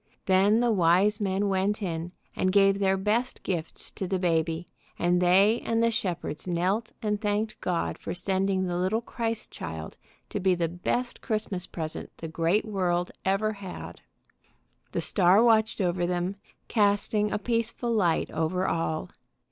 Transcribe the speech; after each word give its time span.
Then 0.25 0.61
the 0.61 0.71
wise 0.71 1.21
men 1.21 1.47
went 1.47 1.83
in 1.83 2.11
and 2.35 2.51
gave 2.51 2.79
their 2.79 2.97
best 2.97 3.43
gifts 3.43 3.91
to 3.91 4.07
the 4.07 4.17
baby, 4.17 4.67
and 4.97 5.21
they 5.21 5.61
and 5.63 5.83
the 5.83 5.91
shepherds 5.91 6.47
knelt 6.47 6.91
and 7.03 7.21
thanked 7.21 7.61
God 7.61 7.99
for 7.99 8.15
sending 8.15 8.65
the 8.65 8.77
little 8.77 9.01
Christ 9.03 9.51
Child 9.51 9.97
to 10.29 10.39
be 10.39 10.55
the 10.55 10.67
best 10.67 11.21
Christmas 11.21 11.67
present 11.67 12.09
the 12.17 12.27
great 12.27 12.65
world 12.65 13.11
ever 13.25 13.53
had. 13.53 14.01
The 14.91 15.01
star 15.01 15.43
watched 15.43 15.79
over 15.79 16.07
them, 16.07 16.35
casting 16.67 17.31
a 17.31 17.37
peaceful 17.37 17.91
light 17.93 18.31
over 18.31 18.67
all. 18.67 19.11